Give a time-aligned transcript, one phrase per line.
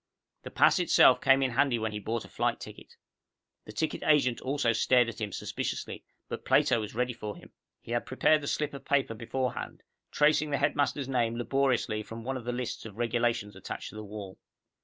[0.41, 2.95] The pass itself came in handy when he bought a flight ticket.
[3.65, 7.51] The ticket agent also stared at him suspiciously, but Plato was ready for him.
[7.81, 12.35] He had prepared the slip of paper beforehand, tracing the headmaster's name laboriously from one
[12.35, 14.39] of the lists of regulations attached to the wall.